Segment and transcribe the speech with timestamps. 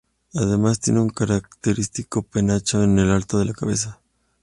[0.33, 4.01] Además tiene un característico penacho en lo alto de la cabeza.